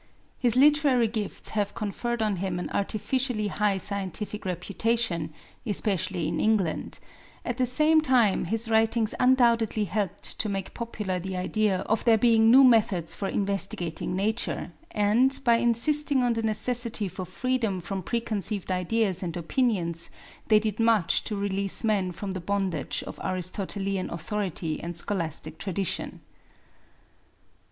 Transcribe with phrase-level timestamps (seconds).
[0.39, 5.31] His literary gifts have conferred on him an artificially high scientific reputation,
[5.63, 6.97] especially in England;
[7.45, 12.17] at the same time his writings undoubtedly helped to make popular the idea of there
[12.17, 18.01] being new methods for investigating Nature, and, by insisting on the necessity for freedom from
[18.01, 20.09] preconceived ideas and opinions,
[20.47, 26.21] they did much to release men from the bondage of Aristotelian authority and scholastic tradition.